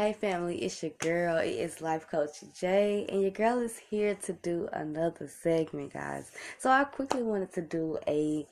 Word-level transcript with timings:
Hey 0.00 0.12
family, 0.12 0.58
it's 0.58 0.80
your 0.80 0.92
girl. 1.00 1.38
It 1.38 1.48
is 1.48 1.80
Life 1.80 2.06
Coach 2.08 2.44
Jay, 2.54 3.04
and 3.08 3.20
your 3.20 3.32
girl 3.32 3.58
is 3.58 3.76
here 3.76 4.14
to 4.26 4.32
do 4.32 4.68
another 4.72 5.26
segment, 5.26 5.92
guys. 5.92 6.30
So 6.60 6.70
I 6.70 6.84
quickly 6.84 7.24
wanted 7.24 7.52
to 7.54 7.62
do 7.62 7.98
a 8.06 8.46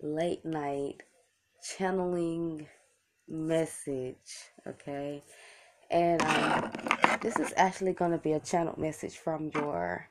late 0.00 0.44
night 0.44 1.02
channeling 1.76 2.68
message, 3.26 4.52
okay? 4.64 5.24
And 5.90 6.22
um, 6.22 6.70
this 7.20 7.36
is 7.40 7.52
actually 7.56 7.94
going 7.94 8.12
to 8.12 8.18
be 8.18 8.34
a 8.34 8.38
channeled 8.38 8.78
message 8.78 9.16
from 9.16 9.50
your 9.56 10.08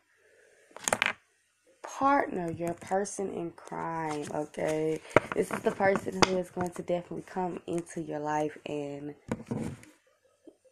partner, 1.84 2.52
your 2.52 2.74
person 2.74 3.32
in 3.32 3.52
crime, 3.52 4.26
okay? 4.36 5.00
This 5.36 5.52
is 5.52 5.60
the 5.62 5.72
person 5.72 6.20
who 6.28 6.38
is 6.38 6.50
going 6.50 6.72
to 6.72 6.82
definitely 6.82 7.24
come 7.28 7.62
into 7.66 8.02
your 8.02 8.20
life 8.20 8.58
and 8.66 9.16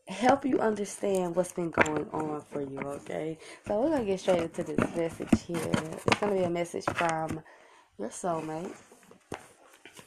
help 0.09 0.43
you 0.43 0.59
understand 0.59 1.35
what's 1.35 1.51
been 1.51 1.69
going 1.69 2.07
on 2.11 2.41
for 2.51 2.61
you, 2.61 2.79
okay? 2.79 3.37
So 3.67 3.79
we're 3.79 3.91
gonna 3.91 4.05
get 4.05 4.19
straight 4.19 4.41
into 4.41 4.63
this 4.63 4.95
message 4.95 5.41
here. 5.45 5.71
It's 6.05 6.19
gonna 6.19 6.33
be 6.33 6.43
a 6.43 6.49
message 6.49 6.85
from 6.85 7.41
your 7.97 8.09
soulmate, 8.09 8.73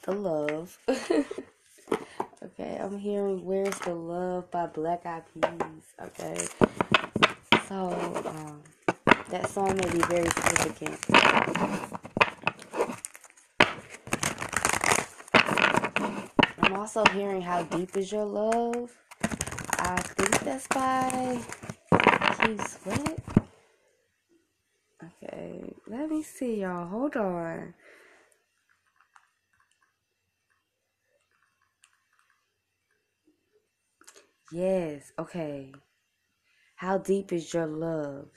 the 0.02 0.12
love. 0.12 0.77
okay, 0.88 2.78
I'm 2.80 2.98
hearing 2.98 3.45
Where's 3.45 3.78
the 3.80 3.95
Love 3.95 4.51
by 4.51 4.66
Black 4.66 5.06
Eyed 5.06 5.23
Peas, 5.34 5.84
okay? 6.01 6.47
So, 7.69 7.92
um, 8.27 8.62
that 9.30 9.48
song 9.48 9.77
may 9.77 9.91
be 9.91 10.00
very 10.00 10.28
significant. 10.28 10.98
I'm 16.59 16.73
also 16.75 17.05
hearing 17.12 17.41
How 17.41 17.62
Deep 17.62 17.97
Is 17.97 18.11
Your 18.11 18.25
Love? 18.25 18.91
I 19.84 19.96
think 19.96 20.38
that's 20.45 20.68
by 20.68 21.41
Sweat. 22.64 23.19
Okay, 25.02 25.74
let 25.89 26.08
me 26.08 26.22
see, 26.22 26.61
y'all. 26.61 26.86
Hold 26.86 27.16
on. 27.16 27.74
Yes, 34.52 35.11
okay. 35.19 35.72
How 36.77 36.98
deep 36.98 37.33
is 37.33 37.52
your 37.52 37.67
love? 37.67 38.28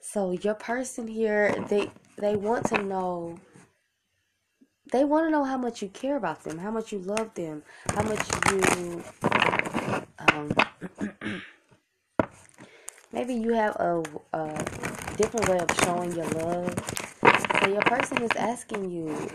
So 0.00 0.32
your 0.32 0.54
person 0.54 1.06
here, 1.06 1.54
they 1.68 1.88
they 2.18 2.34
want 2.34 2.66
to 2.66 2.82
know 2.82 3.38
they 4.90 5.04
want 5.04 5.26
to 5.26 5.30
know 5.30 5.44
how 5.44 5.56
much 5.56 5.82
you 5.82 5.88
care 5.88 6.16
about 6.16 6.42
them, 6.42 6.58
how 6.58 6.72
much 6.72 6.90
you 6.90 6.98
love 6.98 7.32
them, 7.34 7.62
how 7.94 8.02
much 8.02 8.26
you 8.50 9.04
um, 10.20 10.52
maybe 13.12 13.34
you 13.50 13.56
have 13.56 13.74
a, 13.80 14.02
a 14.32 14.64
different 15.16 15.48
way 15.48 15.58
of 15.58 15.68
showing 15.82 16.12
your 16.12 16.28
love. 16.28 16.72
So 17.60 17.68
your 17.68 17.82
person 17.82 18.22
is 18.22 18.30
asking 18.36 18.90
you, 18.90 19.28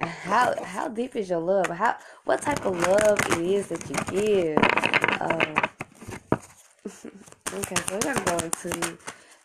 how 0.00 0.54
how 0.62 0.88
deep 0.88 1.16
is 1.16 1.30
your 1.30 1.40
love? 1.40 1.68
How 1.68 1.96
what 2.24 2.42
type 2.42 2.66
of 2.66 2.78
love 2.86 3.18
it 3.32 3.38
is 3.38 3.68
that 3.68 3.88
you 3.88 3.96
give? 4.12 4.58
Um, 5.22 5.54
okay, 7.58 7.74
so 7.74 7.94
we're 7.94 8.00
gonna 8.00 8.24
go 8.26 8.36
into 8.44 8.98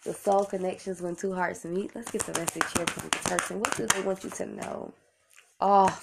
the 0.03 0.13
soul 0.13 0.43
connections 0.43 1.01
when 1.01 1.15
two 1.15 1.33
hearts 1.33 1.63
meet. 1.63 1.95
Let's 1.95 2.11
get 2.11 2.23
the 2.23 2.37
message 2.37 2.63
here 2.75 2.87
from 2.87 3.09
the 3.09 3.17
person. 3.29 3.59
What 3.59 3.77
do 3.77 3.87
they 3.87 4.01
want 4.01 4.25
you 4.25 4.31
to 4.31 4.45
know? 4.47 4.93
Oh, 5.61 5.97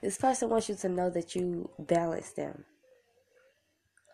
this 0.00 0.16
person 0.16 0.48
wants 0.48 0.68
you 0.68 0.76
to 0.76 0.88
know 0.88 1.10
that 1.10 1.34
you 1.34 1.70
balance 1.76 2.30
them. 2.30 2.64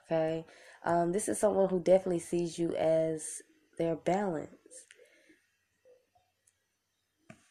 Okay. 0.04 0.44
Um, 0.84 1.12
this 1.12 1.28
is 1.28 1.38
someone 1.38 1.68
who 1.68 1.80
definitely 1.80 2.18
sees 2.18 2.58
you 2.58 2.74
as 2.76 3.42
their 3.78 3.96
balance. 3.96 4.50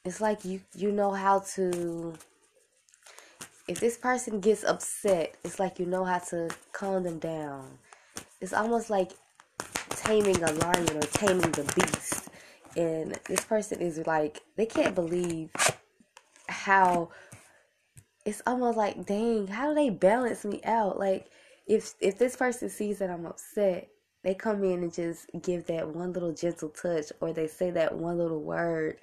It's 0.06 0.22
like 0.22 0.44
you 0.44 0.62
you 0.76 0.92
know 0.92 1.12
how 1.12 1.40
to 1.56 2.14
if 3.68 3.80
this 3.80 3.98
person 3.98 4.40
gets 4.40 4.64
upset, 4.64 5.36
it's 5.44 5.60
like 5.60 5.80
you 5.80 5.86
know 5.86 6.04
how 6.04 6.20
to 6.20 6.50
calm 6.74 7.04
them 7.04 7.20
down. 7.20 7.78
It's 8.42 8.54
almost 8.54 8.90
like 8.90 9.12
taming 9.92 10.44
a 10.44 10.52
lion 10.52 10.98
or 10.98 11.02
taming 11.02 11.52
the 11.52 11.64
beast. 11.76 12.30
And 12.76 13.18
this 13.28 13.46
person 13.46 13.80
is 13.80 14.06
like 14.06 14.42
they 14.58 14.66
can't 14.66 14.94
believe 14.94 15.52
how 16.48 17.10
it's 18.26 18.42
almost 18.46 18.78
like 18.78 19.06
dang, 19.06 19.48
how 19.48 19.70
do 19.70 19.76
they 19.76 19.90
balance 19.90 20.44
me 20.44 20.62
out? 20.66 21.00
Like 21.00 21.28
if 21.68 21.94
if 22.00 22.18
this 22.18 22.36
person 22.36 22.70
sees 22.70 23.00
that 23.00 23.10
I'm 23.10 23.26
upset, 23.26 23.90
they 24.24 24.34
come 24.34 24.64
in 24.64 24.84
and 24.84 24.94
just 24.94 25.30
give 25.42 25.66
that 25.68 25.88
one 25.88 26.14
little 26.14 26.34
gentle 26.34 26.70
touch 26.70 27.12
or 27.20 27.34
they 27.34 27.48
say 27.48 27.72
that 27.72 27.96
one 27.96 28.18
little 28.18 28.42
word. 28.42 28.98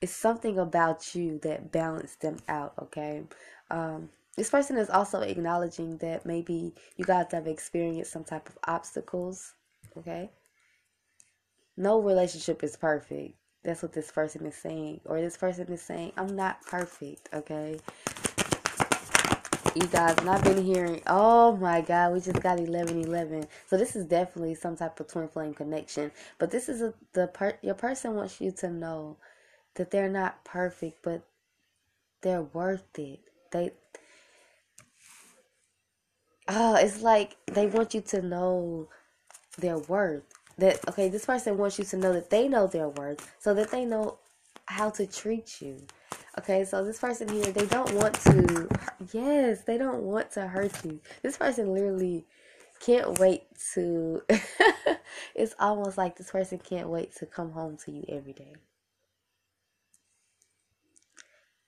It's 0.00 0.12
something 0.12 0.58
about 0.58 1.14
you 1.14 1.38
that 1.42 1.72
balanced 1.72 2.20
them 2.20 2.38
out, 2.48 2.74
okay? 2.80 3.22
Um, 3.70 4.10
this 4.36 4.50
person 4.50 4.76
is 4.76 4.90
also 4.90 5.20
acknowledging 5.20 5.96
that 5.98 6.26
maybe 6.26 6.74
you 6.96 7.04
guys 7.04 7.26
have 7.30 7.46
experienced 7.46 8.12
some 8.12 8.24
type 8.24 8.48
of 8.48 8.58
obstacles, 8.66 9.54
okay? 9.96 10.30
No 11.76 12.00
relationship 12.00 12.62
is 12.62 12.76
perfect. 12.76 13.36
That's 13.62 13.82
what 13.82 13.92
this 13.92 14.10
person 14.10 14.44
is 14.46 14.54
saying. 14.54 15.00
Or 15.06 15.20
this 15.20 15.36
person 15.36 15.72
is 15.72 15.80
saying, 15.80 16.12
I'm 16.16 16.36
not 16.36 16.64
perfect, 16.66 17.30
okay? 17.32 17.78
You 19.76 19.86
guys 19.88 20.16
and 20.18 20.30
i've 20.30 20.44
been 20.44 20.62
hearing 20.62 21.02
oh 21.06 21.56
my 21.56 21.80
god 21.80 22.12
we 22.12 22.20
just 22.20 22.40
got 22.40 22.58
1111 22.58 23.46
so 23.66 23.76
this 23.76 23.96
is 23.96 24.06
definitely 24.06 24.54
some 24.54 24.76
type 24.76 25.00
of 25.00 25.08
twin 25.08 25.28
flame 25.28 25.54
connection. 25.54 26.10
But 26.38 26.50
this 26.50 26.68
is 26.68 26.82
a, 26.82 26.94
the 27.12 27.26
part 27.26 27.58
your 27.62 27.74
person 27.74 28.14
wants 28.14 28.40
you 28.40 28.52
to 28.52 28.70
know 28.70 29.16
that 29.74 29.90
they're 29.90 30.08
not 30.08 30.44
perfect 30.44 31.02
but 31.02 31.26
they're 32.22 32.42
worth 32.42 32.98
it. 32.98 33.20
They 33.50 33.72
oh 36.48 36.76
it's 36.76 37.02
like 37.02 37.36
they 37.46 37.66
want 37.66 37.94
you 37.94 38.00
to 38.02 38.22
know 38.22 38.88
their 39.58 39.78
worth. 39.78 40.24
That 40.58 40.86
okay 40.88 41.08
this 41.08 41.26
person 41.26 41.58
wants 41.58 41.78
you 41.78 41.84
to 41.86 41.96
know 41.96 42.12
that 42.12 42.30
they 42.30 42.48
know 42.48 42.66
their 42.66 42.88
worth 42.88 43.34
so 43.40 43.54
that 43.54 43.70
they 43.70 43.84
know 43.84 44.18
how 44.66 44.90
to 44.90 45.06
treat 45.06 45.60
you 45.60 45.82
Okay, 46.36 46.64
so 46.64 46.84
this 46.84 46.98
person 46.98 47.28
here, 47.28 47.44
they 47.44 47.66
don't 47.66 47.92
want 47.94 48.14
to, 48.22 48.68
yes, 49.12 49.62
they 49.62 49.78
don't 49.78 50.02
want 50.02 50.32
to 50.32 50.48
hurt 50.48 50.84
you. 50.84 51.00
This 51.22 51.36
person 51.36 51.72
literally 51.72 52.24
can't 52.80 53.20
wait 53.20 53.44
to, 53.74 54.20
it's 55.36 55.54
almost 55.60 55.96
like 55.96 56.16
this 56.16 56.32
person 56.32 56.58
can't 56.58 56.88
wait 56.88 57.14
to 57.16 57.26
come 57.26 57.52
home 57.52 57.76
to 57.84 57.92
you 57.92 58.04
every 58.08 58.32
day. 58.32 58.54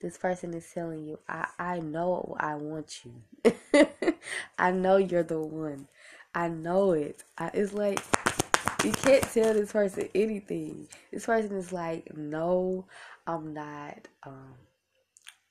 This 0.01 0.17
person 0.17 0.53
is 0.53 0.69
telling 0.73 1.05
you, 1.05 1.19
I, 1.29 1.47
I 1.57 1.79
know 1.79 2.35
I 2.37 2.55
want 2.55 3.05
you. 3.05 3.53
I 4.57 4.71
know 4.71 4.97
you're 4.97 5.23
the 5.23 5.39
one. 5.39 5.87
I 6.35 6.49
know 6.49 6.91
it. 6.91 7.23
I, 7.37 7.51
it's 7.53 7.73
like, 7.73 8.03
you 8.83 8.91
can't 8.91 9.23
tell 9.23 9.53
this 9.53 9.71
person 9.71 10.09
anything. 10.13 10.87
This 11.11 11.25
person 11.25 11.55
is 11.55 11.71
like, 11.71 12.15
no, 12.15 12.85
I'm 13.27 13.53
not 13.53 14.07
um 14.23 14.55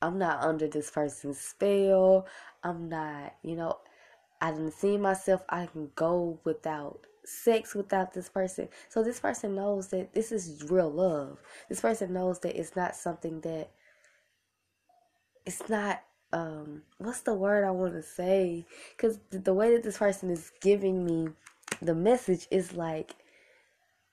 I'm 0.03 0.19
not 0.19 0.43
under 0.43 0.69
this 0.69 0.91
person's 0.91 1.41
spell. 1.41 2.27
I'm 2.63 2.89
not, 2.89 3.35
you 3.43 3.57
know, 3.57 3.79
I 4.41 4.51
didn't 4.51 4.73
see 4.73 4.97
myself 4.97 5.43
I 5.49 5.67
can 5.67 5.91
go 5.95 6.39
without 6.45 7.01
sex 7.25 7.75
without 7.75 8.13
this 8.13 8.29
person. 8.29 8.69
So 8.89 9.03
this 9.03 9.21
person 9.21 9.55
knows 9.55 9.89
that 9.89 10.15
this 10.15 10.33
is 10.33 10.65
real 10.71 10.91
love. 10.91 11.39
This 11.69 11.81
person 11.81 12.13
knows 12.13 12.39
that 12.41 12.59
it's 12.59 12.77
not 12.77 12.97
something 12.97 13.41
that 13.43 13.71
it's 15.45 15.69
not 15.69 16.03
um 16.33 16.83
what's 16.99 17.21
the 17.21 17.35
word 17.35 17.65
I 17.65 17.71
want 17.71 17.95
to 17.95 18.03
say? 18.03 18.67
Cuz 18.97 19.19
the 19.31 19.55
way 19.55 19.73
that 19.75 19.83
this 19.83 19.99
person 19.99 20.31
is 20.31 20.53
giving 20.61 21.05
me 21.05 21.29
the 21.83 21.95
message 21.95 22.47
is 22.51 22.73
like 22.73 23.15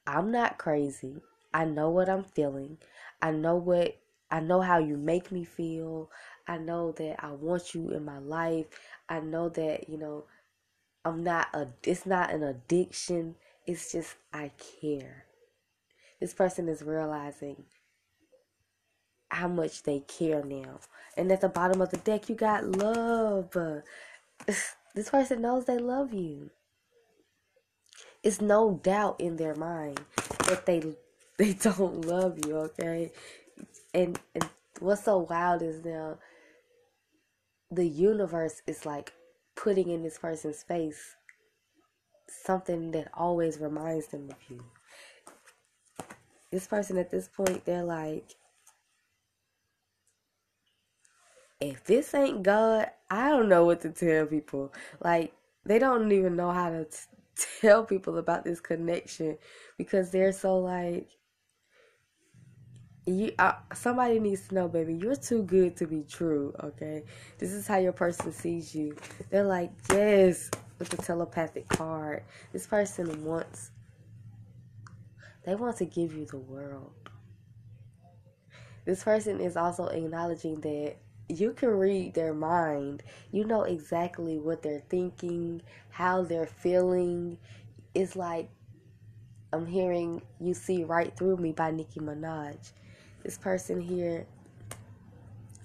I'm 0.06 0.32
not 0.32 0.58
crazy. 0.58 1.22
I 1.54 1.66
know 1.66 1.90
what 1.90 2.10
I'm 2.10 2.24
feeling. 2.24 2.78
I 3.24 3.32
know 3.32 3.56
what 3.56 3.98
I 4.30 4.42
know 4.42 4.60
how 4.60 4.80
you 4.80 4.98
make 4.98 5.32
me 5.32 5.46
feel. 5.46 6.12
I 6.46 6.58
know 6.58 6.92
that 6.92 7.24
I 7.24 7.32
want 7.32 7.74
you 7.74 7.92
in 7.92 8.04
my 8.04 8.18
life. 8.18 8.66
I 9.08 9.22
know 9.22 9.48
that, 9.50 9.88
you 9.88 9.98
know, 9.98 10.26
I'm 11.06 11.24
not 11.24 11.48
a 11.54 11.70
it's 11.84 12.06
not 12.06 12.32
an 12.32 12.44
addiction. 12.44 13.36
It's 13.66 13.94
just 13.94 14.16
I 14.34 14.52
care. 14.82 15.24
This 16.20 16.34
person 16.34 16.68
is 16.68 16.84
realizing 16.84 17.64
how 19.30 19.48
much 19.48 19.84
they 19.84 20.02
care 20.02 20.44
now. 20.44 20.82
And 21.16 21.32
at 21.32 21.40
the 21.40 21.48
bottom 21.48 21.82
of 21.82 21.92
the 21.92 21.98
deck 21.98 22.28
you 22.28 22.36
got 22.36 22.66
love. 22.66 23.56
This 24.96 25.10
person 25.10 25.42
knows 25.42 25.66
they 25.66 25.80
love 25.80 26.14
you. 26.14 26.52
It's 28.22 28.40
no 28.40 28.80
doubt 28.84 29.20
in 29.20 29.38
their 29.38 29.56
mind 29.56 30.02
that 30.48 30.68
they 30.68 30.96
they 31.38 31.54
don't 31.54 32.06
love 32.06 32.40
you, 32.46 32.58
okay? 32.58 33.12
And 33.94 34.20
and 34.36 34.50
what's 34.80 35.04
so 35.04 35.20
wild 35.30 35.62
is 35.62 35.84
now 35.84 36.18
the 37.72 37.88
universe 37.88 38.62
is 38.68 38.86
like 38.86 39.14
putting 39.56 39.90
in 39.90 40.04
this 40.04 40.18
person's 40.18 40.64
face 40.64 41.16
something 42.28 42.92
that 42.92 43.10
always 43.14 43.60
reminds 43.60 44.08
them 44.08 44.30
of 44.30 44.38
you. 44.50 44.64
This 46.52 46.68
person 46.68 46.98
at 46.98 47.10
this 47.10 47.28
point, 47.28 47.66
they're 47.66 47.84
like, 47.84 48.36
if 51.60 51.84
this 51.86 52.14
ain't 52.14 52.44
God, 52.44 52.90
I 53.10 53.30
don't 53.30 53.50
know 53.50 53.66
what 53.66 53.82
to 53.82 53.90
tell 53.90 54.26
people. 54.26 54.74
Like, 55.00 55.34
they 55.66 55.80
don't 55.80 56.12
even 56.12 56.36
know 56.36 56.52
how 56.52 56.70
to 56.70 56.86
t- 56.86 56.98
tell 57.62 57.84
people 57.84 58.18
about 58.18 58.44
this 58.44 58.60
connection 58.60 59.38
because 59.78 60.12
they're 60.12 60.34
so 60.34 60.60
like, 60.60 61.10
you 63.06 63.34
uh, 63.38 63.54
somebody 63.74 64.20
needs 64.20 64.48
to 64.48 64.56
know 64.56 64.68
baby 64.68 64.94
you're 64.94 65.16
too 65.16 65.44
good 65.44 65.76
to 65.78 65.88
be 65.88 66.04
true 66.04 66.54
okay? 66.64 67.04
This 67.38 67.52
is 67.52 67.68
how 67.68 67.78
your 67.78 67.92
person 67.92 68.32
sees 68.32 68.74
you. 68.74 68.96
They're 69.30 69.44
like 69.44 69.72
yes 69.92 70.50
with 70.80 70.90
the 70.90 70.98
telepathic 70.98 71.68
card. 71.68 72.24
This 72.52 72.68
person 72.68 73.26
wants 73.26 73.72
they 75.46 75.56
want 75.56 75.78
to 75.78 75.86
give 75.86 76.14
you 76.14 76.26
the 76.26 76.38
world. 76.38 76.94
This 78.86 79.04
person 79.04 79.40
is 79.40 79.58
also 79.58 79.88
acknowledging 79.88 80.62
that 80.62 80.96
you 81.30 81.54
can 81.54 81.70
read 81.70 82.14
their 82.14 82.34
mind. 82.34 83.04
You 83.32 83.46
know 83.46 83.64
exactly 83.64 84.40
what 84.40 84.62
they're 84.62 84.84
thinking 84.90 85.62
how 85.90 86.24
they're 86.24 86.48
feeling. 86.48 87.38
It's 87.94 88.16
like 88.16 88.50
i'm 89.54 89.68
hearing 89.68 90.22
you 90.40 90.54
see 90.54 90.84
right 90.84 91.16
through 91.16 91.38
me 91.38 91.52
by 91.52 91.70
nicki 91.70 92.00
minaj 92.00 92.72
this 93.24 93.38
person 93.38 93.82
here, 93.82 94.26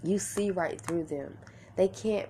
you 0.02 0.18
see 0.18 0.50
right 0.50 0.80
through 0.80 1.04
them. 1.04 1.36
They 1.76 1.88
can't 1.88 2.28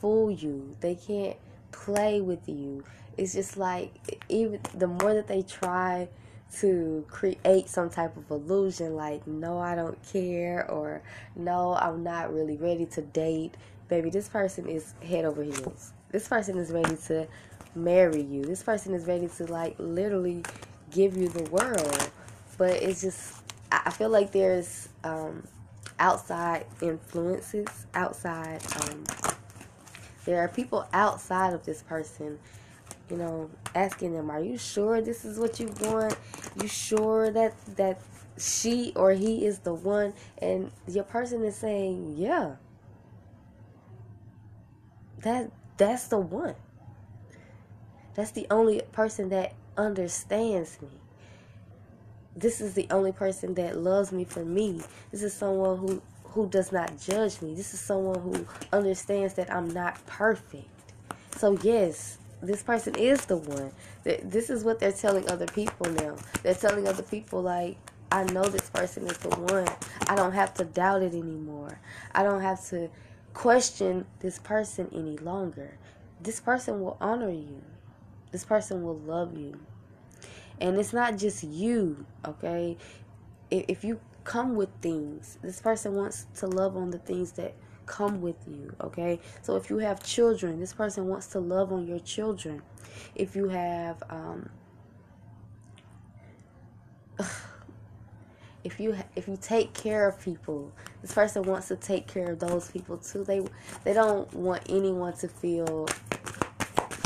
fool 0.00 0.30
you. 0.30 0.76
They 0.80 0.94
can't 0.94 1.36
play 1.72 2.20
with 2.20 2.48
you. 2.48 2.84
It's 3.16 3.34
just 3.34 3.56
like 3.56 4.22
even 4.28 4.60
the 4.74 4.86
more 4.86 5.14
that 5.14 5.26
they 5.26 5.42
try 5.42 6.08
to 6.58 7.04
create 7.08 7.68
some 7.68 7.88
type 7.88 8.16
of 8.16 8.30
illusion 8.30 8.94
like 8.94 9.26
no 9.26 9.58
I 9.58 9.74
don't 9.74 9.98
care 10.12 10.70
or 10.70 11.02
no 11.34 11.74
I'm 11.74 12.02
not 12.02 12.32
really 12.32 12.56
ready 12.58 12.84
to 12.86 13.00
date 13.00 13.54
baby 13.88 14.10
this 14.10 14.28
person 14.28 14.68
is 14.68 14.92
head 15.02 15.24
over 15.24 15.42
heels 15.42 15.92
this 16.10 16.28
person 16.28 16.58
is 16.58 16.70
ready 16.70 16.96
to 17.06 17.26
marry 17.74 18.20
you 18.20 18.44
this 18.44 18.62
person 18.62 18.92
is 18.92 19.06
ready 19.06 19.28
to 19.28 19.46
like 19.46 19.76
literally 19.78 20.42
give 20.90 21.16
you 21.16 21.28
the 21.28 21.44
world 21.50 22.10
but 22.58 22.70
it's 22.70 23.00
just 23.00 23.41
I 23.72 23.90
feel 23.90 24.10
like 24.10 24.32
there's 24.32 24.90
um, 25.02 25.46
outside 25.98 26.66
influences, 26.82 27.86
outside. 27.94 28.60
Um, 28.82 29.04
there 30.26 30.40
are 30.40 30.48
people 30.48 30.86
outside 30.92 31.54
of 31.54 31.64
this 31.64 31.82
person, 31.82 32.38
you 33.10 33.16
know, 33.16 33.50
asking 33.74 34.12
them, 34.12 34.30
"Are 34.30 34.40
you 34.40 34.58
sure 34.58 35.00
this 35.00 35.24
is 35.24 35.38
what 35.38 35.58
you 35.58 35.72
want? 35.80 36.16
You 36.60 36.68
sure 36.68 37.30
that 37.30 37.54
that 37.76 38.00
she 38.36 38.92
or 38.94 39.12
he 39.12 39.46
is 39.46 39.60
the 39.60 39.72
one?" 39.72 40.12
And 40.38 40.70
your 40.86 41.04
person 41.04 41.42
is 41.42 41.56
saying, 41.56 42.16
"Yeah, 42.18 42.56
that 45.22 45.50
that's 45.78 46.08
the 46.08 46.18
one. 46.18 46.56
That's 48.14 48.32
the 48.32 48.46
only 48.50 48.82
person 48.92 49.30
that 49.30 49.54
understands 49.78 50.80
me." 50.82 51.01
This 52.36 52.60
is 52.60 52.74
the 52.74 52.86
only 52.90 53.12
person 53.12 53.54
that 53.54 53.78
loves 53.78 54.12
me 54.12 54.24
for 54.24 54.44
me. 54.44 54.80
This 55.10 55.22
is 55.22 55.34
someone 55.34 55.78
who 55.78 56.02
who 56.24 56.48
does 56.48 56.72
not 56.72 56.98
judge 56.98 57.42
me. 57.42 57.54
This 57.54 57.74
is 57.74 57.80
someone 57.80 58.20
who 58.20 58.46
understands 58.72 59.34
that 59.34 59.52
I'm 59.52 59.68
not 59.68 60.04
perfect. 60.06 60.66
So 61.36 61.58
yes, 61.62 62.16
this 62.40 62.62
person 62.62 62.94
is 62.94 63.26
the 63.26 63.36
one. 63.36 63.70
This 64.04 64.48
is 64.48 64.64
what 64.64 64.80
they're 64.80 64.92
telling 64.92 65.30
other 65.30 65.46
people 65.46 65.90
now. 65.90 66.16
They're 66.42 66.54
telling 66.54 66.88
other 66.88 67.02
people 67.02 67.42
like 67.42 67.76
I 68.10 68.24
know 68.24 68.44
this 68.44 68.68
person 68.70 69.06
is 69.06 69.18
the 69.18 69.30
one. 69.30 69.68
I 70.08 70.14
don't 70.14 70.32
have 70.32 70.54
to 70.54 70.64
doubt 70.64 71.02
it 71.02 71.14
anymore. 71.14 71.78
I 72.14 72.22
don't 72.22 72.42
have 72.42 72.64
to 72.68 72.88
question 73.34 74.06
this 74.20 74.38
person 74.38 74.88
any 74.92 75.16
longer. 75.18 75.78
This 76.20 76.40
person 76.40 76.80
will 76.80 76.96
honor 77.00 77.30
you. 77.30 77.62
This 78.30 78.44
person 78.44 78.82
will 78.82 78.98
love 78.98 79.36
you. 79.36 79.60
And 80.62 80.78
it's 80.78 80.92
not 80.92 81.18
just 81.18 81.42
you, 81.42 82.06
okay? 82.24 82.78
If 83.50 83.82
you 83.82 83.98
come 84.22 84.54
with 84.54 84.68
things, 84.80 85.36
this 85.42 85.60
person 85.60 85.96
wants 85.96 86.26
to 86.36 86.46
love 86.46 86.76
on 86.76 86.92
the 86.92 86.98
things 86.98 87.32
that 87.32 87.54
come 87.86 88.20
with 88.20 88.36
you, 88.46 88.72
okay? 88.80 89.18
So 89.42 89.56
if 89.56 89.70
you 89.70 89.78
have 89.78 90.04
children, 90.04 90.60
this 90.60 90.72
person 90.72 91.08
wants 91.08 91.26
to 91.28 91.40
love 91.40 91.72
on 91.72 91.88
your 91.88 91.98
children. 91.98 92.62
If 93.16 93.34
you 93.34 93.48
have, 93.48 94.04
um, 94.08 94.50
if 98.62 98.78
you 98.78 98.96
if 99.16 99.26
you 99.26 99.36
take 99.42 99.74
care 99.74 100.08
of 100.08 100.20
people, 100.20 100.70
this 101.00 101.12
person 101.12 101.42
wants 101.42 101.66
to 101.68 101.76
take 101.76 102.06
care 102.06 102.30
of 102.30 102.38
those 102.38 102.70
people 102.70 102.98
too. 102.98 103.24
They 103.24 103.44
they 103.82 103.94
don't 103.94 104.32
want 104.32 104.62
anyone 104.68 105.14
to 105.14 105.26
feel 105.26 105.88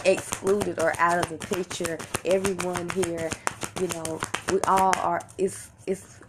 excluded 0.05 0.79
or 0.81 0.93
out 0.99 1.19
of 1.19 1.29
the 1.31 1.47
picture. 1.47 1.99
Everyone 2.25 2.88
here 2.91 3.31
you 3.81 3.88
know, 3.88 4.20
we 4.52 4.61
all 4.62 4.94
are. 4.99 5.20
It's 5.38 5.70
it's 5.87 6.20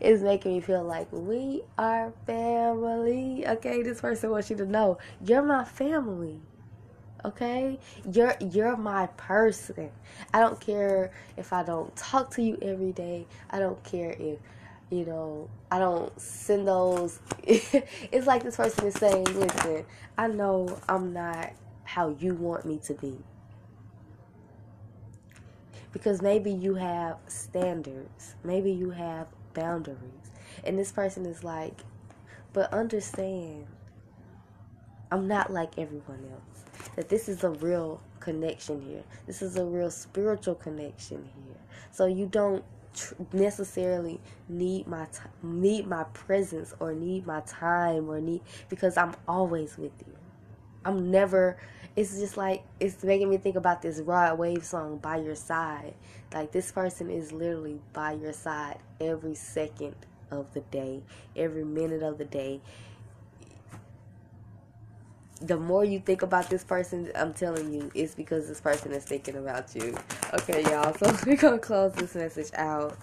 it's 0.00 0.22
making 0.22 0.54
me 0.54 0.60
feel 0.60 0.84
like 0.84 1.08
we 1.12 1.62
are 1.78 2.12
family. 2.26 3.46
Okay, 3.46 3.82
this 3.82 4.00
person 4.00 4.30
wants 4.30 4.50
you 4.50 4.56
to 4.56 4.66
know 4.66 4.98
you're 5.24 5.42
my 5.42 5.64
family. 5.64 6.40
Okay, 7.24 7.78
you're 8.10 8.34
you're 8.40 8.76
my 8.76 9.06
person. 9.16 9.90
I 10.32 10.40
don't 10.40 10.60
care 10.60 11.10
if 11.36 11.52
I 11.52 11.62
don't 11.62 11.94
talk 11.96 12.30
to 12.32 12.42
you 12.42 12.58
every 12.60 12.92
day. 12.92 13.26
I 13.50 13.58
don't 13.58 13.82
care 13.84 14.10
if 14.18 14.38
you 14.90 15.04
know 15.04 15.48
I 15.70 15.78
don't 15.78 16.18
send 16.20 16.68
those. 16.68 17.18
it's 17.42 18.26
like 18.26 18.42
this 18.42 18.56
person 18.56 18.86
is 18.86 18.94
saying, 18.94 19.24
"Listen, 19.24 19.84
I 20.16 20.28
know 20.28 20.78
I'm 20.88 21.12
not 21.12 21.52
how 21.84 22.16
you 22.18 22.34
want 22.34 22.64
me 22.64 22.78
to 22.84 22.94
be." 22.94 23.16
Because 25.94 26.20
maybe 26.20 26.50
you 26.50 26.74
have 26.74 27.16
standards, 27.28 28.34
maybe 28.42 28.72
you 28.72 28.90
have 28.90 29.28
boundaries. 29.54 30.32
And 30.64 30.76
this 30.76 30.92
person 30.92 31.24
is 31.24 31.44
like, 31.44 31.80
but 32.52 32.72
understand, 32.74 33.66
I'm 35.12 35.28
not 35.28 35.52
like 35.52 35.78
everyone 35.78 36.28
else. 36.32 36.90
That 36.96 37.08
this 37.08 37.28
is 37.28 37.44
a 37.44 37.50
real 37.50 38.02
connection 38.18 38.82
here. 38.82 39.04
This 39.26 39.40
is 39.40 39.56
a 39.56 39.64
real 39.64 39.90
spiritual 39.90 40.56
connection 40.56 41.28
here. 41.46 41.56
So 41.92 42.06
you 42.06 42.26
don't 42.26 42.64
tr- 42.92 43.14
necessarily 43.32 44.20
need 44.48 44.88
my 44.88 45.06
t- 45.06 45.20
need 45.44 45.86
my 45.86 46.04
presence 46.12 46.74
or 46.80 46.92
need 46.92 47.24
my 47.24 47.40
time 47.42 48.08
or 48.10 48.20
need 48.20 48.40
because 48.68 48.96
I'm 48.96 49.14
always 49.28 49.78
with 49.78 49.92
you. 50.06 50.23
I'm 50.84 51.10
never 51.10 51.56
it's 51.96 52.18
just 52.18 52.36
like 52.36 52.64
it's 52.80 53.04
making 53.04 53.30
me 53.30 53.36
think 53.36 53.56
about 53.56 53.82
this 53.82 54.00
Rod 54.00 54.38
Wave 54.38 54.64
song 54.64 54.98
by 54.98 55.18
your 55.18 55.36
side. 55.36 55.94
Like 56.32 56.50
this 56.50 56.72
person 56.72 57.08
is 57.08 57.30
literally 57.30 57.80
by 57.92 58.12
your 58.12 58.32
side 58.32 58.78
every 59.00 59.34
second 59.34 59.94
of 60.30 60.52
the 60.54 60.60
day, 60.60 61.02
every 61.36 61.64
minute 61.64 62.02
of 62.02 62.18
the 62.18 62.24
day. 62.24 62.60
The 65.40 65.56
more 65.56 65.84
you 65.84 66.00
think 66.00 66.22
about 66.22 66.48
this 66.48 66.64
person, 66.64 67.12
I'm 67.14 67.34
telling 67.34 67.72
you, 67.72 67.90
it's 67.94 68.14
because 68.14 68.48
this 68.48 68.60
person 68.60 68.92
is 68.92 69.04
thinking 69.04 69.36
about 69.36 69.74
you. 69.76 69.96
Okay, 70.32 70.62
y'all. 70.62 70.94
So 70.94 71.14
we're 71.26 71.36
gonna 71.36 71.58
close 71.58 71.92
this 71.92 72.14
message 72.16 72.50
out. 72.54 72.98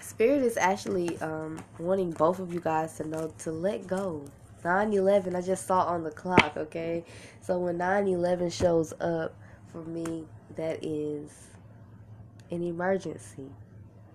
Spirit 0.00 0.42
is 0.42 0.56
actually 0.56 1.18
um, 1.20 1.62
wanting 1.78 2.10
both 2.10 2.40
of 2.40 2.52
you 2.52 2.60
guys 2.60 2.96
to 2.96 3.06
know 3.06 3.32
to 3.38 3.52
let 3.52 3.86
go 3.86 4.24
9-11 4.62 5.34
i 5.34 5.40
just 5.40 5.66
saw 5.66 5.84
on 5.84 6.02
the 6.04 6.10
clock 6.10 6.54
okay? 6.56 7.04
So 7.40 7.58
when 7.58 7.78
9-11 7.78 8.52
shows 8.52 8.92
up 9.00 9.34
for 9.72 9.82
me 9.84 10.24
that 10.56 10.82
is 10.82 11.30
an 12.50 12.62
emergency. 12.62 13.46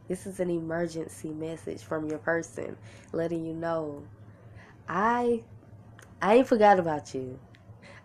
This 0.07 0.25
is 0.25 0.39
an 0.39 0.49
emergency 0.49 1.29
message 1.29 1.81
from 1.81 2.09
your 2.09 2.19
person 2.19 2.75
letting 3.11 3.45
you 3.45 3.53
know 3.53 4.03
i 4.87 5.41
i 6.21 6.35
ain't 6.35 6.47
forgot 6.47 6.79
about 6.79 7.13
you. 7.13 7.39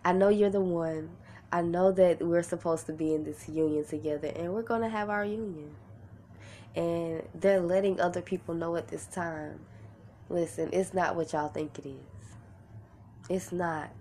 I 0.05 0.13
know 0.13 0.29
you're 0.29 0.49
the 0.49 0.61
one. 0.61 1.09
I 1.51 1.61
know 1.61 1.91
that 1.91 2.21
we're 2.21 2.43
supposed 2.43 2.85
to 2.85 2.93
be 2.93 3.13
in 3.13 3.23
this 3.23 3.49
union 3.49 3.83
together 3.83 4.31
and 4.35 4.53
we're 4.53 4.61
gonna 4.61 4.89
have 4.89 5.09
our 5.09 5.25
union. 5.25 5.71
And 6.75 7.23
they're 7.33 7.59
letting 7.59 7.99
other 7.99 8.21
people 8.21 8.53
know 8.53 8.75
at 8.75 8.87
this 8.87 9.05
time 9.07 9.59
listen 10.29 10.69
it's 10.71 10.93
not 10.93 11.15
what 11.15 11.33
y'all 11.33 11.49
think 11.49 11.77
it 11.79 11.85
is 11.85 12.19
it's 13.29 13.51
not. 13.51 13.91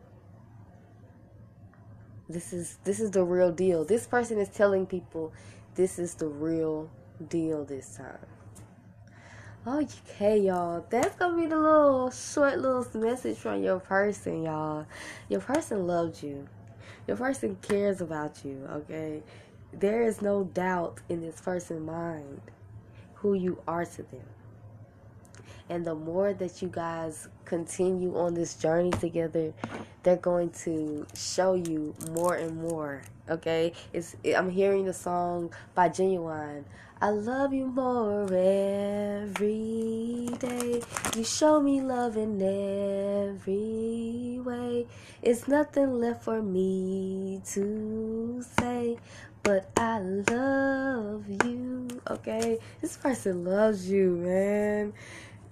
This 2.30 2.52
is 2.54 2.78
this 2.85 2.99
is 2.99 3.11
the 3.11 3.23
real 3.23 3.52
deal. 3.52 3.85
This 3.85 4.06
person 4.06 4.38
is 4.38 4.49
telling 4.49 4.87
people 4.87 5.32
this 5.75 5.99
is 5.99 6.14
the 6.14 6.26
real 6.26 6.90
deal 7.28 7.64
this 7.64 7.97
time. 7.97 8.26
Oh, 9.66 9.82
okay, 9.82 10.38
y'all. 10.38 10.87
That's 10.88 11.14
gonna 11.16 11.37
be 11.37 11.47
the 11.47 11.58
little 11.58 12.11
short 12.11 12.58
little 12.58 12.87
message 12.94 13.37
from 13.37 13.62
your 13.62 13.80
person, 13.80 14.44
y'all. 14.44 14.87
Your 15.28 15.40
person 15.40 15.87
loves 15.87 16.23
you. 16.23 16.49
Your 17.06 17.18
person 17.18 17.58
cares 17.61 18.00
about 18.00 18.44
you, 18.44 18.66
okay? 18.70 19.23
There 19.73 20.02
is 20.02 20.23
no 20.23 20.44
doubt 20.44 21.00
in 21.11 21.20
this 21.20 21.40
person's 21.40 21.87
mind 21.87 22.40
who 23.16 23.35
you 23.35 23.61
are 23.68 23.85
to 23.85 24.02
them. 24.02 24.25
And 25.69 25.85
the 25.85 25.95
more 25.95 26.33
that 26.33 26.62
you 26.62 26.69
guys 26.69 27.28
continue 27.45 28.17
on 28.17 28.35
this 28.35 28.55
journey 28.55 28.90
together, 28.90 29.52
they're 30.02 30.17
going 30.17 30.50
to 30.64 31.07
show 31.14 31.55
you 31.55 31.95
more 32.12 32.35
and 32.35 32.57
more. 32.57 33.02
Okay, 33.28 33.73
it's 33.93 34.17
I'm 34.37 34.49
hearing 34.50 34.87
the 34.87 34.95
song 34.95 35.52
by 35.75 35.90
Ginuwine. 35.90 36.64
I 37.00 37.11
love 37.11 37.52
you 37.52 37.67
more 37.67 38.25
every 38.25 39.11
day. 40.40 40.83
You 41.14 41.23
show 41.23 41.61
me 41.61 41.81
love 41.81 42.17
in 42.17 42.43
every 42.43 44.40
way. 44.40 44.87
It's 45.23 45.47
nothing 45.47 46.00
left 46.00 46.25
for 46.25 46.43
me 46.43 47.40
to 47.52 48.43
say, 48.59 48.99
but 49.45 49.71
I 49.76 50.00
love 50.00 51.25
you. 51.45 51.87
Okay, 52.11 52.59
this 52.81 52.97
person 52.97 53.45
loves 53.45 53.88
you, 53.88 54.17
man. 54.17 54.93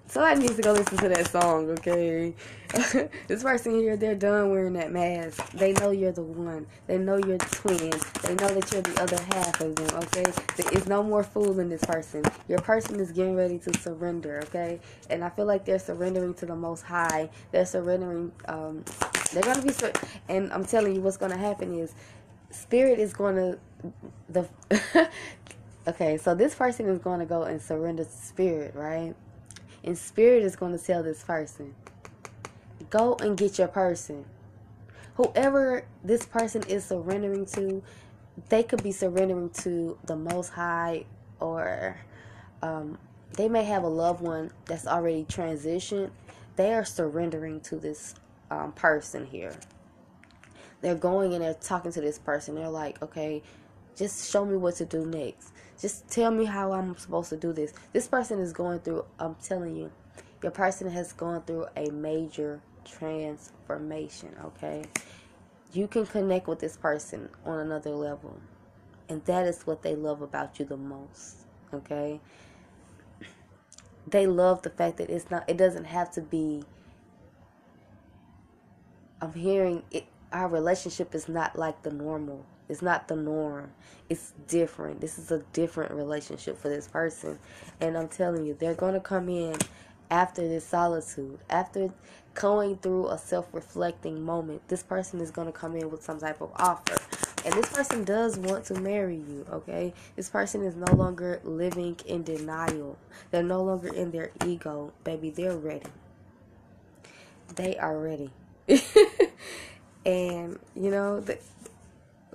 Somebody 0.08 0.42
needs 0.42 0.56
to 0.56 0.62
go 0.62 0.72
listen 0.72 0.98
to 0.98 1.08
that 1.08 1.28
song, 1.30 1.68
okay? 1.70 2.32
this 3.26 3.42
person 3.42 3.75
here, 3.75 3.96
they're 3.96 4.14
done 4.14 4.50
wearing 4.50 4.75
that 4.75 4.92
mask. 4.92 5.50
They 5.50 5.72
know 5.72 5.90
you're 5.90 6.12
the 6.12 6.22
one. 6.22 6.66
They 6.86 6.96
know 6.96 7.16
you're 7.16 7.38
the 7.38 7.46
twin. 7.46 7.90
They 8.22 8.34
know 8.36 8.48
that 8.54 8.72
you're 8.72 8.82
the 8.82 9.02
other 9.02 9.20
half 9.34 9.60
of 9.60 9.75
them, 9.75 9.98
okay? 10.04 10.32
It's 10.58 10.86
no 10.86 11.02
more 11.02 11.25
fooling 11.25 11.68
this 11.68 11.84
person. 11.84 12.22
Your 12.48 12.60
person 12.60 13.00
is 13.00 13.10
getting 13.10 13.34
ready 13.34 13.58
to 13.58 13.78
surrender, 13.80 14.40
okay? 14.44 14.78
And 15.10 15.25
I 15.25 15.30
feel 15.30 15.44
like 15.46 15.64
they're 15.64 15.78
surrendering 15.78 16.34
to 16.34 16.46
the 16.46 16.54
Most 16.56 16.82
High. 16.82 17.28
They're 17.50 17.66
surrendering. 17.66 18.30
Um, 18.46 18.84
they're 19.32 19.42
gonna 19.42 19.62
be. 19.62 19.72
Sur- 19.72 19.92
and 20.28 20.52
I'm 20.52 20.64
telling 20.64 20.94
you, 20.94 21.00
what's 21.00 21.16
gonna 21.16 21.36
happen 21.36 21.76
is, 21.76 21.94
Spirit 22.50 23.00
is 23.00 23.12
gonna 23.12 23.58
the. 24.28 24.48
okay, 25.88 26.16
so 26.16 26.34
this 26.34 26.54
person 26.54 26.88
is 26.88 27.00
gonna 27.00 27.26
go 27.26 27.42
and 27.42 27.60
surrender 27.60 28.04
to 28.04 28.10
Spirit, 28.10 28.75
right? 28.76 29.14
And 29.87 29.97
spirit 29.97 30.43
is 30.43 30.57
going 30.57 30.76
to 30.76 30.85
tell 30.85 31.02
this 31.02 31.23
person, 31.23 31.75
go 32.90 33.14
and 33.21 33.37
get 33.37 33.59
your 33.59 33.69
person. 33.69 34.25
Whoever 35.14 35.85
this 36.05 36.26
person 36.26 36.64
is 36.64 36.85
surrendering 36.85 37.47
to, 37.47 37.83
they 38.49 38.64
could 38.64 38.83
be 38.83 38.93
surrendering 38.93 39.50
to 39.50 39.97
the 40.05 40.16
Most 40.16 40.50
High, 40.50 41.07
or 41.40 41.97
um, 42.62 42.99
they 43.35 43.49
may 43.49 43.64
have 43.64 43.85
a 43.85 43.88
loved 43.88 44.21
one 44.21 44.50
that's 44.66 44.87
already 44.87 45.25
transitioned. 45.25 46.11
They 46.57 46.75
are 46.75 46.85
surrendering 46.85 47.61
to 47.62 47.76
this 47.76 48.14
um, 48.50 48.73
person 48.73 49.25
here. 49.25 49.55
They're 50.81 50.95
going 50.95 51.33
and 51.33 51.43
they're 51.43 51.55
talking 51.55 51.93
to 51.93 52.00
this 52.00 52.19
person. 52.19 52.55
They're 52.55 52.69
like, 52.69 53.00
okay, 53.02 53.43
just 53.95 54.31
show 54.31 54.45
me 54.45 54.57
what 54.57 54.76
to 54.76 54.85
do 54.85 55.07
next. 55.07 55.52
Just 55.80 56.09
tell 56.09 56.30
me 56.30 56.47
how 56.47 56.73
I'm 56.73 56.97
supposed 56.97 57.28
to 57.30 57.37
do 57.37 57.52
this. 57.52 57.75
This 57.92 58.09
person 58.09 58.40
is 58.40 58.52
going 58.52 58.80
through, 58.80 59.04
I'm 59.18 59.37
telling 59.37 59.76
you, 59.76 59.90
your 60.42 60.52
person 60.52 60.90
has 60.90 61.12
gone 61.12 61.42
through 61.42 61.66
a 61.76 61.90
major 61.90 62.61
transformation, 62.85 64.35
okay? 64.45 64.85
You 65.73 65.87
can 65.87 66.06
connect 66.06 66.49
with 66.49 66.61
this 66.61 66.76
person 66.76 67.28
on 67.45 67.59
another 67.59 67.90
level. 67.90 68.38
And 69.09 69.25
that 69.26 69.47
is 69.47 69.66
what 69.66 69.83
they 69.83 69.95
love 69.95 70.23
about 70.23 70.59
you 70.59 70.64
the 70.64 70.76
most, 70.76 71.37
okay? 71.75 72.21
They 74.06 74.26
love 74.26 74.62
the 74.62 74.71
fact 74.71 74.97
that 74.99 75.11
it's 75.11 75.30
not, 75.30 75.49
it 75.49 75.56
doesn't 75.56 75.85
have 75.85 76.11
to 76.12 76.23
be, 76.23 76.62
I'm 79.21 79.35
hearing 79.35 79.83
it, 79.90 80.06
our 80.33 80.49
relationship 80.49 81.14
is 81.14 81.28
not 81.28 81.59
like 81.59 81.83
the 81.83 81.90
normal 81.90 82.47
it's 82.68 82.82
not 82.82 83.08
the 83.08 83.16
norm. 83.16 83.70
It's 84.08 84.32
different. 84.49 85.00
This 85.00 85.18
is 85.18 85.30
a 85.30 85.38
different 85.52 85.92
relationship 85.92 86.58
for 86.58 86.68
this 86.68 86.88
person. 86.88 87.38
And 87.80 87.96
I'm 87.96 88.08
telling 88.08 88.46
you, 88.46 88.54
they're 88.54 88.75
going 88.75 88.94
to 88.94 89.00
come 89.00 89.28
in 89.28 89.56
after 90.11 90.46
this 90.46 90.64
solitude, 90.64 91.38
after 91.50 91.90
going 92.35 92.76
through 92.76 93.08
a 93.08 93.18
self 93.18 93.49
reflecting 93.52 94.23
moment. 94.23 94.68
This 94.68 94.82
person 94.82 95.20
is 95.20 95.30
going 95.30 95.46
to 95.46 95.52
come 95.52 95.76
in 95.76 95.90
with 95.90 96.02
some 96.02 96.18
type 96.18 96.40
of 96.40 96.50
offer. 96.56 96.96
And 97.44 97.54
this 97.54 97.68
person 97.68 98.02
does 98.02 98.37
want 98.38 98.64
to 98.66 98.75
marry 98.75 99.16
you, 99.16 99.46
okay? 99.52 99.94
This 100.16 100.28
person 100.28 100.62
is 100.64 100.75
no 100.75 100.92
longer 100.94 101.40
living 101.44 101.96
in 102.04 102.25
denial. 102.25 102.99
They're 103.30 103.44
no 103.44 103.62
longer 103.62 103.92
in 103.94 104.11
their 104.11 104.30
ego. 104.44 104.92
Baby, 105.04 105.30
they're 105.30 105.56
ready. 105.56 105.87
They 107.54 107.76
are 107.76 107.96
ready. 107.96 108.32
and, 110.04 110.58
you 110.75 110.90
know, 110.90 111.20
the, 111.20 111.38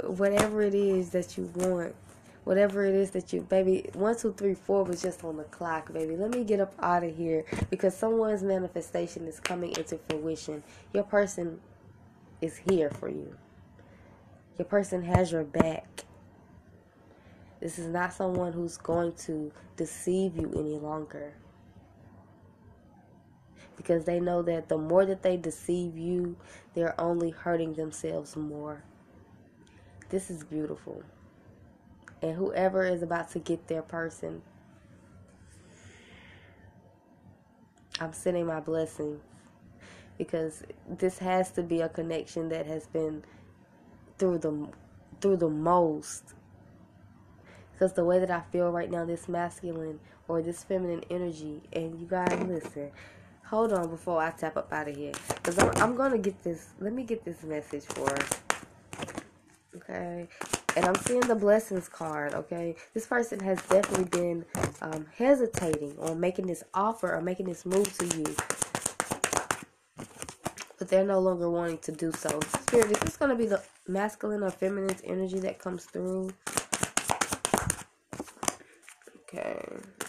whatever 0.04 0.62
it 0.62 0.74
is 0.76 1.10
that 1.12 1.38
you 1.38 1.52
want, 1.56 1.96
whatever 2.44 2.86
it 2.86 2.96
is 2.96 3.12
that 3.12 3.34
you, 3.34 3.42
baby, 3.42 3.90
one, 3.94 4.18
two, 4.18 4.34
three, 4.34 4.56
four 4.56 4.84
was 4.84 5.02
just 5.02 5.24
on 5.24 5.38
the 5.38 5.44
clock, 5.46 5.94
baby. 5.94 6.16
Let 6.16 6.32
me 6.32 6.44
get 6.44 6.60
up 6.60 6.74
out 6.80 7.04
of 7.04 7.16
here 7.16 7.46
because 7.70 7.96
someone's 7.96 8.44
manifestation 8.44 9.28
is 9.28 9.40
coming 9.40 9.76
into 9.78 10.00
fruition. 10.10 10.64
Your 10.94 11.04
person 11.04 11.60
is 12.42 12.58
here 12.58 12.90
for 12.90 13.10
you. 13.10 13.36
Your 14.58 14.66
person 14.66 15.04
has 15.04 15.32
your 15.32 15.44
back. 15.44 16.06
This 17.60 17.78
is 17.78 17.88
not 17.88 18.14
someone 18.14 18.54
who's 18.54 18.78
going 18.78 19.14
to 19.26 19.52
deceive 19.78 20.36
you 20.36 20.52
any 20.58 20.78
longer. 20.78 21.34
Because 23.78 24.06
they 24.06 24.20
know 24.20 24.42
that 24.44 24.68
the 24.68 24.78
more 24.78 25.06
that 25.06 25.22
they 25.22 25.38
deceive 25.38 25.98
you, 25.98 26.36
they're 26.74 27.00
only 27.00 27.30
hurting 27.30 27.74
themselves 27.74 28.36
more. 28.36 28.84
This 30.12 30.30
is 30.30 30.44
beautiful. 30.44 31.04
And 32.22 32.36
whoever 32.36 32.84
is 32.84 33.02
about 33.02 33.32
to 33.32 33.40
get 33.40 33.70
their 33.70 33.82
person, 33.82 34.42
I'm 37.98 38.12
sending 38.12 38.46
my 38.46 38.60
blessing. 38.60 39.22
Because 40.18 40.64
this 40.88 41.20
has 41.20 41.50
to 41.52 41.64
be 41.64 41.80
a 41.80 41.88
connection 41.88 42.50
that 42.50 42.68
has 42.68 42.88
been 42.88 43.24
through 44.18 44.40
the 44.40 44.68
through 45.22 45.38
the 45.38 45.50
most. 45.50 46.34
Because 47.72 47.94
the 47.94 48.04
way 48.04 48.20
that 48.20 48.30
I 48.30 48.42
feel 48.52 48.70
right 48.70 48.92
now 48.92 49.06
this 49.06 49.30
masculine 49.30 50.02
or 50.28 50.42
this 50.42 50.62
feminine 50.62 51.04
energy 51.10 51.62
and 51.72 52.00
you 52.00 52.06
guys 52.06 52.38
listen 52.44 52.92
hold 53.46 53.74
on 53.74 53.90
before 53.90 54.22
I 54.22 54.32
tap 54.32 54.56
up 54.56 54.72
out 54.72 54.88
of 54.88 54.96
here. 54.96 55.12
Because 55.28 55.58
I'm, 55.58 55.72
I'm 55.78 55.96
gonna 55.96 56.18
get 56.18 56.44
this 56.44 56.70
let 56.80 56.94
me 56.94 57.04
get 57.04 57.24
this 57.24 57.44
message 57.44 57.86
for 57.86 58.14
us 58.14 58.51
okay? 59.92 60.28
And 60.76 60.86
i'm 60.86 60.96
seeing 60.96 61.22
the 61.22 61.36
blessings 61.36 61.90
card 61.90 62.34
okay? 62.34 62.76
This 62.94 63.06
person 63.06 63.40
has 63.42 63.62
definitely 63.64 64.06
been 64.06 64.46
um, 64.82 65.06
hesitating 65.16 65.96
on 66.00 66.20
making 66.20 66.48
this 66.48 66.64
offer 66.74 67.14
or 67.14 67.22
making 67.22 67.48
this 67.48 67.66
move 67.66 67.92
to 67.98 68.18
you. 68.18 68.36
But 70.80 70.90
they're 70.90 71.06
no 71.06 71.20
longer 71.20 71.50
wanting 71.50 71.78
to 71.80 71.92
do 71.92 72.12
so. 72.12 72.40
Spirit 72.62 72.92
is 72.92 73.00
this 73.00 73.18
going 73.18 73.30
to 73.30 73.38
be 73.38 73.46
the 73.46 73.62
masculine 73.88 74.44
or 74.44 74.50
feminine 74.50 74.96
energy 75.04 75.40
that 75.40 75.60
comes 75.60 75.86
through? 75.86 76.32
Okay 79.34 79.42
Okay. 79.42 80.01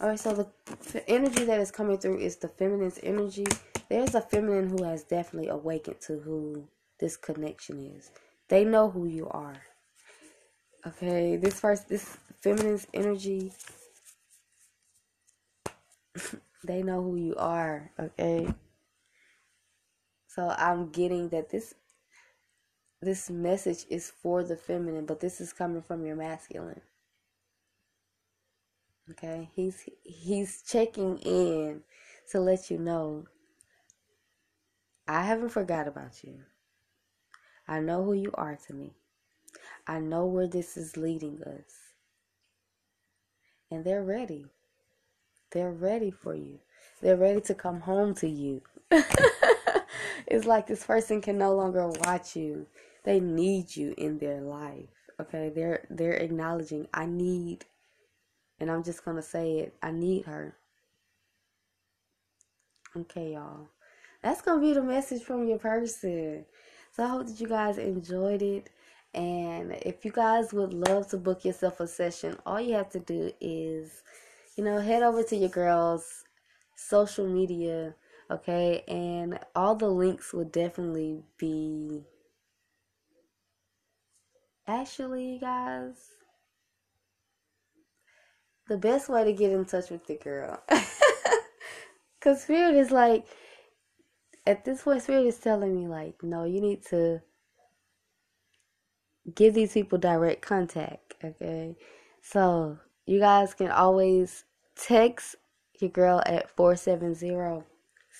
All 0.00 0.08
right, 0.08 0.20
so 0.20 0.32
the 0.92 1.08
energy 1.08 1.44
that 1.44 1.58
is 1.58 1.72
coming 1.72 1.98
through 1.98 2.18
is 2.18 2.36
the 2.36 2.46
feminine's 2.46 3.00
energy. 3.02 3.46
There's 3.88 4.14
a 4.14 4.20
feminine 4.20 4.68
who 4.68 4.84
has 4.84 5.02
definitely 5.02 5.48
awakened 5.48 6.00
to 6.02 6.20
who 6.20 6.68
this 7.00 7.16
connection 7.16 7.84
is. 7.96 8.12
They 8.48 8.64
know 8.64 8.90
who 8.90 9.06
you 9.06 9.28
are. 9.28 9.60
Okay, 10.86 11.36
this 11.36 11.58
first, 11.58 11.88
this 11.88 12.16
feminine's 12.40 12.86
energy, 12.94 13.52
they 16.64 16.84
know 16.84 17.02
who 17.02 17.16
you 17.16 17.34
are. 17.36 17.90
Okay, 17.98 18.46
so 20.28 20.54
I'm 20.56 20.90
getting 20.90 21.30
that 21.30 21.50
this 21.50 21.74
this 23.02 23.30
message 23.30 23.84
is 23.90 24.12
for 24.22 24.44
the 24.44 24.56
feminine, 24.56 25.06
but 25.06 25.18
this 25.18 25.40
is 25.40 25.52
coming 25.52 25.82
from 25.82 26.06
your 26.06 26.14
masculine. 26.16 26.82
Okay, 29.10 29.50
he's 29.54 29.88
he's 30.02 30.62
checking 30.62 31.18
in 31.18 31.82
to 32.30 32.40
let 32.40 32.70
you 32.70 32.78
know 32.78 33.26
I 35.06 35.22
haven't 35.22 35.48
forgot 35.48 35.88
about 35.88 36.22
you. 36.22 36.40
I 37.66 37.80
know 37.80 38.04
who 38.04 38.12
you 38.12 38.30
are 38.34 38.58
to 38.66 38.74
me. 38.74 38.92
I 39.86 40.00
know 40.00 40.26
where 40.26 40.46
this 40.46 40.76
is 40.76 40.98
leading 40.98 41.42
us. 41.42 41.94
And 43.70 43.84
they're 43.84 44.02
ready. 44.02 44.46
They're 45.52 45.72
ready 45.72 46.10
for 46.10 46.34
you. 46.34 46.58
They're 47.00 47.16
ready 47.16 47.40
to 47.42 47.54
come 47.54 47.80
home 47.80 48.14
to 48.16 48.28
you. 48.28 48.62
it's 50.26 50.44
like 50.44 50.66
this 50.66 50.84
person 50.84 51.22
can 51.22 51.38
no 51.38 51.54
longer 51.54 51.88
watch 51.88 52.36
you 52.36 52.66
they 53.08 53.20
need 53.20 53.74
you 53.74 53.94
in 53.96 54.18
their 54.18 54.42
life. 54.42 54.90
Okay, 55.18 55.50
they're 55.54 55.86
they're 55.88 56.12
acknowledging 56.12 56.88
I 56.92 57.06
need, 57.06 57.64
and 58.60 58.70
I'm 58.70 58.82
just 58.82 59.04
gonna 59.04 59.22
say 59.22 59.58
it. 59.58 59.74
I 59.82 59.90
need 59.90 60.24
her. 60.26 60.56
Okay, 62.96 63.34
y'all. 63.34 63.68
That's 64.22 64.40
gonna 64.40 64.60
be 64.60 64.72
the 64.72 64.82
message 64.82 65.22
from 65.22 65.46
your 65.46 65.58
person. 65.58 66.44
So 66.92 67.04
I 67.04 67.08
hope 67.08 67.26
that 67.26 67.40
you 67.40 67.46
guys 67.46 67.78
enjoyed 67.78 68.42
it. 68.42 68.70
And 69.14 69.72
if 69.82 70.04
you 70.04 70.10
guys 70.10 70.52
would 70.52 70.74
love 70.74 71.08
to 71.08 71.16
book 71.16 71.44
yourself 71.44 71.80
a 71.80 71.86
session, 71.86 72.36
all 72.44 72.60
you 72.60 72.74
have 72.74 72.90
to 72.90 72.98
do 72.98 73.30
is, 73.40 74.02
you 74.56 74.64
know, 74.64 74.80
head 74.80 75.02
over 75.02 75.22
to 75.22 75.36
your 75.36 75.48
girls' 75.48 76.24
social 76.76 77.26
media, 77.26 77.94
okay? 78.30 78.84
And 78.88 79.38
all 79.54 79.74
the 79.74 79.88
links 79.88 80.32
will 80.32 80.44
definitely 80.44 81.22
be. 81.38 82.04
Actually, 84.66 85.38
guys, 85.40 85.96
the 88.68 88.76
best 88.76 89.08
way 89.08 89.24
to 89.24 89.32
get 89.32 89.52
in 89.52 89.64
touch 89.64 89.90
with 89.90 90.06
the 90.06 90.16
girl. 90.16 90.62
Because 92.18 92.42
Spirit 92.42 92.74
is 92.74 92.90
like, 92.90 93.26
at 94.46 94.64
this 94.64 94.82
point, 94.82 95.02
Spirit 95.02 95.26
is 95.26 95.38
telling 95.38 95.74
me, 95.74 95.86
like, 95.86 96.22
no, 96.22 96.44
you 96.44 96.60
need 96.60 96.84
to 96.86 97.22
give 99.34 99.54
these 99.54 99.72
people 99.72 99.98
direct 99.98 100.42
contact, 100.42 101.14
okay? 101.22 101.76
So, 102.22 102.78
you 103.06 103.20
guys 103.20 103.54
can 103.54 103.70
always 103.70 104.44
text 104.74 105.36
your 105.80 105.90
girl 105.90 106.22
at 106.26 106.50
470 106.56 107.62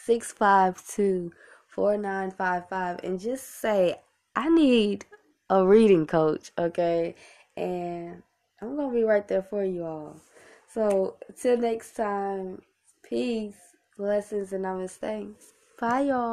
652 0.05 1.33
4955 1.67 3.01
and 3.03 3.21
just 3.21 3.61
say, 3.61 3.97
I 4.37 4.49
need 4.49 5.07
a 5.51 5.67
reading 5.67 6.07
coach, 6.07 6.53
okay? 6.57 7.17
And 7.57 8.23
I'm 8.63 8.77
going 8.77 8.91
to 8.91 8.95
be 8.95 9.05
right 9.05 9.27
there 9.27 9.43
for 9.43 9.65
you 9.65 9.85
all. 9.85 10.21
So, 10.79 11.17
till 11.37 11.57
next 11.59 11.97
time, 11.97 12.63
peace, 13.03 13.59
blessings, 13.97 14.53
and 14.53 14.65
namaste. 14.65 15.35
Bye, 15.81 16.03
y'all. 16.03 16.27